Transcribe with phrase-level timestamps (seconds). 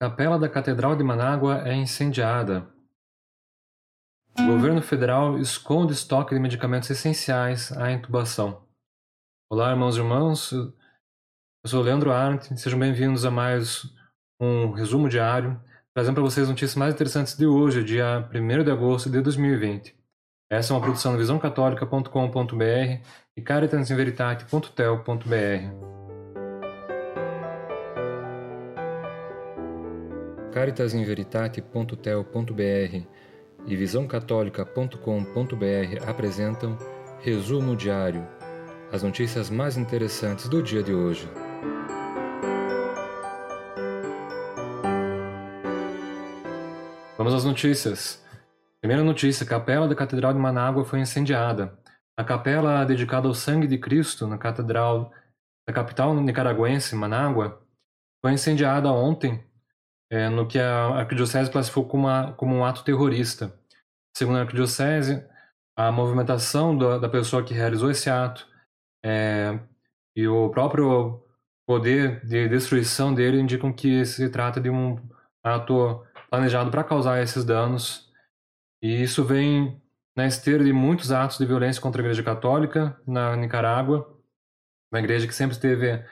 [0.00, 2.72] Capela da Catedral de Manágua é incendiada.
[4.38, 8.62] O governo federal esconde estoque de medicamentos essenciais à intubação.
[9.50, 10.52] Olá, irmãos e irmãs.
[10.52, 10.72] Eu
[11.66, 12.56] sou Leandro Arndt.
[12.60, 13.92] Sejam bem-vindos a mais
[14.40, 15.60] um resumo diário,
[15.92, 19.98] trazendo para vocês notícias mais interessantes de hoje, dia 1 de agosto de 2020.
[20.48, 23.02] Essa é uma produção da visãocatólica.com.br
[23.36, 25.97] e caritasinveritate.tel.br.
[30.52, 33.06] caritasinveritate.tel.br
[33.66, 36.78] e visãocatólica.com.br apresentam
[37.20, 38.26] Resumo Diário,
[38.90, 41.28] as notícias mais interessantes do dia de hoje.
[47.16, 48.24] Vamos às notícias.
[48.80, 51.78] Primeira notícia: a capela da Catedral de Manágua foi incendiada.
[52.16, 55.12] A capela dedicada ao sangue de Cristo na Catedral
[55.66, 57.60] da capital nicaragüense, Manágua,
[58.22, 59.44] foi incendiada ontem
[60.10, 63.52] é, no que a Arquidiocese classificou como, uma, como um ato terrorista.
[64.16, 65.24] Segundo a Arquidiocese,
[65.76, 68.46] a movimentação da, da pessoa que realizou esse ato
[69.04, 69.58] é,
[70.16, 71.22] e o próprio
[71.66, 74.96] poder de destruição dele indicam que se trata de um
[75.44, 78.10] ato planejado para causar esses danos.
[78.82, 79.80] E isso vem
[80.16, 84.18] na esteira de muitos atos de violência contra a Igreja Católica na Nicarágua,
[84.90, 86.04] uma igreja que sempre esteve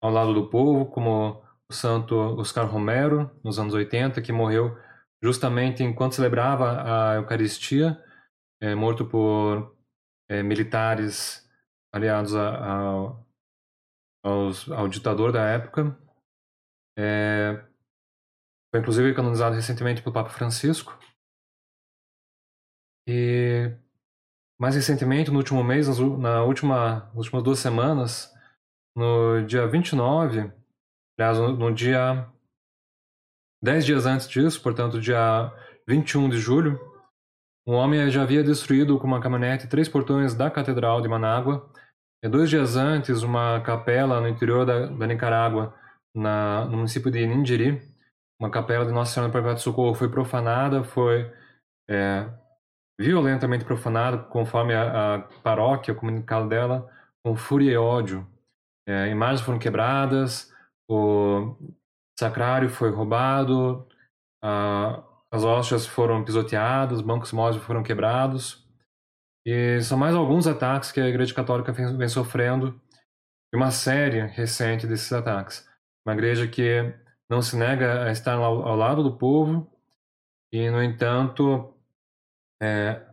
[0.00, 4.76] ao lado do povo, como o santo Oscar Romero, nos anos 80, que morreu
[5.22, 8.02] justamente enquanto celebrava a Eucaristia,
[8.60, 9.76] é, morto por
[10.28, 11.48] é, militares
[11.92, 13.16] aliados a, a,
[14.24, 15.98] aos, ao ditador da época.
[16.98, 17.64] É,
[18.70, 20.98] foi inclusive canonizado recentemente pelo Papa Francisco.
[23.08, 23.76] E
[24.60, 25.86] mais recentemente, no último mês,
[26.18, 28.34] na última, nas últimas duas semanas,
[28.96, 30.52] no dia 29
[31.18, 32.28] Aliás, no, dia.
[33.62, 35.50] Dez dias antes disso, portanto, dia
[35.88, 36.78] 21 de julho,
[37.66, 41.68] um homem já havia destruído com uma caminhonete três portões da Catedral de Manágua.
[42.22, 45.74] E dois dias antes, uma capela no interior da, da Nicarágua,
[46.14, 47.82] na, no município de Nindiri,
[48.38, 51.32] uma capela de Nossa Senhora do Perpétuo Socorro foi profanada, foi
[51.88, 52.28] é,
[53.00, 56.88] violentamente profanada, conforme a, a, paróquia, o comunicado dela,
[57.24, 58.26] com fúria e ódio.
[58.86, 60.54] É, imagens foram quebradas,
[60.88, 61.56] o
[62.18, 63.86] sacrário foi roubado,
[65.30, 68.66] as hóstias foram pisoteadas, bancos móveis foram quebrados.
[69.46, 72.80] E são mais alguns ataques que a Igreja Católica vem sofrendo
[73.52, 75.68] e uma série recente desses ataques.
[76.06, 76.94] Uma igreja que
[77.30, 79.70] não se nega a estar ao, ao lado do povo
[80.52, 81.74] e, no entanto,
[82.62, 83.04] é,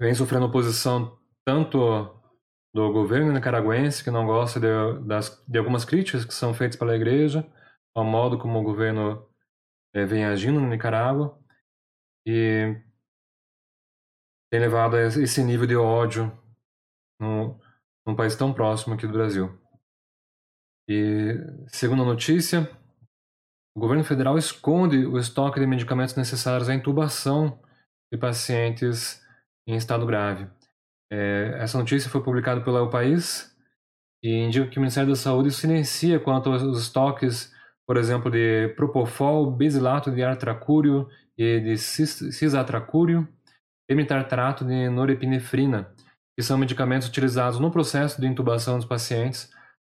[0.00, 2.17] vem sofrendo oposição tanto
[2.78, 6.94] do governo nicaragüense, que não gosta de, das, de algumas críticas que são feitas pela
[6.94, 7.44] igreja,
[7.92, 9.28] ao modo como o governo
[9.92, 11.36] é, vem agindo na Nicarágua,
[12.24, 12.80] e
[14.48, 16.30] tem levado a esse nível de ódio
[17.20, 17.58] num,
[18.06, 19.58] num país tão próximo aqui do Brasil.
[20.88, 21.34] E,
[21.66, 22.70] segundo a notícia,
[23.76, 27.60] o governo federal esconde o estoque de medicamentos necessários à intubação
[28.12, 29.20] de pacientes
[29.66, 30.48] em estado grave.
[31.10, 33.56] É, essa notícia foi publicada pela O País
[34.22, 37.52] e indica que o Ministério da Saúde silencia quanto aos estoques,
[37.86, 43.28] por exemplo, de Propofol, bisilato de artracúrio e de cisatracúrio
[43.90, 45.94] e de norepinefrina,
[46.36, 49.50] que são medicamentos utilizados no processo de intubação dos pacientes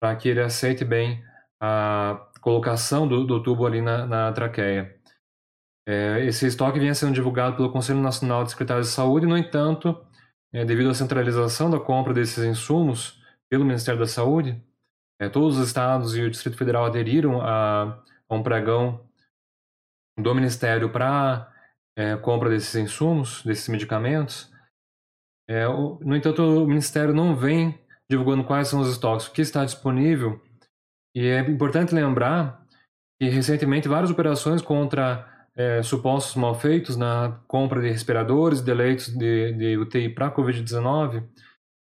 [0.00, 1.24] para que ele aceite bem
[1.60, 4.96] a colocação do, do tubo ali na, na traqueia.
[5.88, 9.98] É, esse estoque vinha sendo divulgado pelo Conselho Nacional de Secretários de Saúde, no entanto,
[10.52, 14.62] é, devido à centralização da compra desses insumos pelo Ministério da Saúde,
[15.20, 19.04] é, todos os estados e o Distrito Federal aderiram a, a um pregão
[20.18, 21.52] do Ministério para
[21.96, 24.52] é, compra desses insumos, desses medicamentos.
[25.48, 27.78] É, o, no entanto, o Ministério não vem
[28.10, 30.40] divulgando quais são os estoques, o que está disponível.
[31.14, 32.64] E é importante lembrar
[33.20, 35.26] que recentemente várias operações contra
[35.58, 41.28] é, supostos malfeitos na compra de respiradores, de leitos de, de UTI para a Covid-19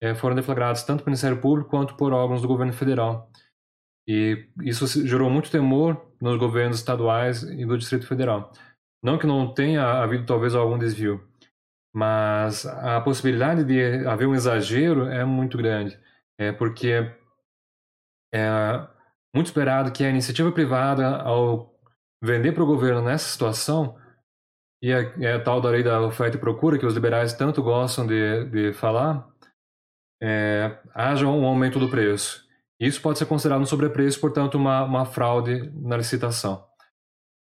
[0.00, 3.28] é, foram deflagrados tanto pelo Ministério Público quanto por órgãos do governo federal.
[4.08, 8.52] E isso gerou muito temor nos governos estaduais e do Distrito Federal.
[9.02, 11.26] Não que não tenha havido talvez algum desvio,
[11.94, 15.98] mas a possibilidade de haver um exagero é muito grande,
[16.38, 17.12] é porque
[18.32, 18.86] é
[19.34, 21.75] muito esperado que a iniciativa privada, ao
[22.26, 23.96] vender para o governo nessa situação,
[24.82, 27.62] e é, é a tal da lei da oferta e procura, que os liberais tanto
[27.62, 29.26] gostam de, de falar,
[30.22, 32.46] é, haja um aumento do preço.
[32.78, 36.66] Isso pode ser considerado um sobrepreço, portanto, uma, uma fraude na licitação.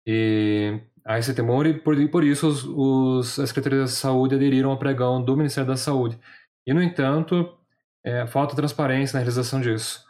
[0.07, 4.71] E há esse temor e por, por isso os, os, as secretarias de saúde aderiram
[4.71, 6.19] ao pregão do Ministério da Saúde.
[6.67, 7.57] E, no entanto,
[8.05, 10.05] é, falta transparência na realização disso.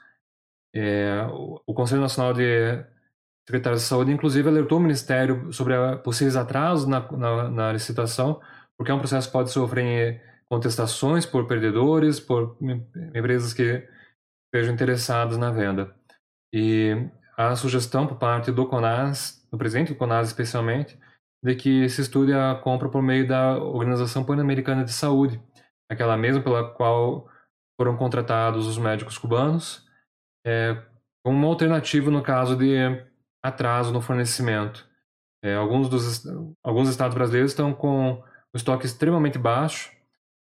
[0.74, 1.26] É,
[1.66, 2.82] o, Conselho Nacional de
[3.46, 8.40] Secretários de Saúde, inclusive, alertou o Ministério sobre possíveis atrasos na, na, na, licitação,
[8.78, 12.56] porque é um processo que pode sofrer contestações por perdedores, por
[13.14, 13.88] empresas que
[14.46, 15.94] estejam interessadas na venda.
[16.54, 20.98] E a sugestão por parte do CONAS, do presidente do CONAS especialmente,
[21.44, 25.42] de que se estude a compra por meio da Organização Pan-Americana de Saúde,
[25.90, 27.28] aquela mesma pela qual
[27.80, 29.84] foram contratados os médicos cubanos,
[30.46, 30.80] é,
[31.24, 32.76] como uma alternativa no caso de
[33.42, 34.88] atraso no fornecimento.
[35.44, 36.24] É, alguns, dos,
[36.62, 39.90] alguns estados brasileiros estão com o estoque extremamente baixo,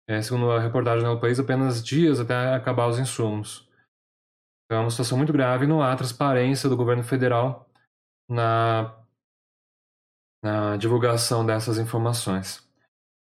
[0.08, 3.68] é, segundo a reportagem do país, apenas dias até acabar os insumos.
[4.64, 7.70] Então, é uma situação muito grave e não há transparência do governo federal
[8.28, 8.94] na,
[10.42, 12.66] na divulgação dessas informações.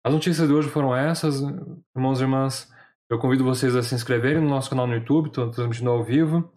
[0.04, 1.42] As notícias de hoje foram essas,
[1.96, 2.72] irmãos e irmãs.
[3.10, 6.52] Eu convido vocês a se inscreverem no nosso canal no YouTube, estou transmitindo ao vivo.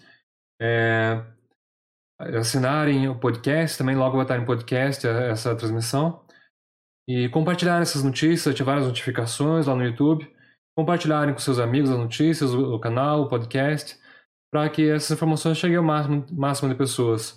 [0.61, 1.23] É,
[2.39, 6.25] assinarem o podcast, também logo vai estar em podcast essa transmissão.
[7.09, 10.31] E compartilhar essas notícias, ativar as notificações lá no YouTube.
[10.77, 13.97] Compartilharem com seus amigos as notícias, o, o canal, o podcast,
[14.53, 17.37] para que essas informações cheguem ao máximo, máximo de pessoas.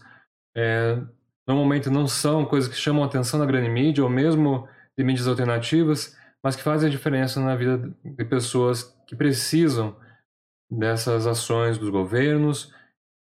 [0.55, 0.99] É,
[1.47, 4.67] normalmente não são coisas que chamam a atenção da grande mídia ou mesmo
[4.97, 9.95] de mídias alternativas, mas que fazem a diferença na vida de pessoas que precisam
[10.69, 12.73] dessas ações dos governos,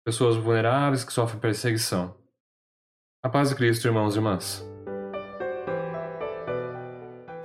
[0.07, 2.15] pessoas vulneráveis que sofrem perseguição.
[3.25, 4.65] A paz de Cristo, irmãos e irmãs.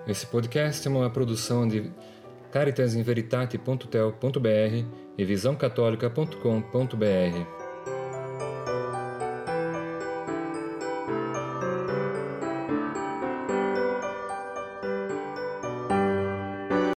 [0.06, 1.92] Esse podcast é uma produção de
[2.52, 4.86] caritasinveritate.tel.br
[5.18, 7.61] e visãocatólica.com.br.